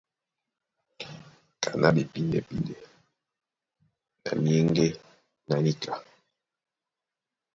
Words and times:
Kaná 1.63 1.87
ɓepíndɛ́píndɛ 1.95 2.75
na 4.23 4.31
myeŋge 4.43 4.87
na 5.47 5.55
níka. 5.63 5.91